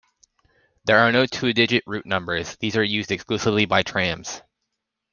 [0.85, 4.41] There are no two-digit route numbers- these are used exclusively by trams.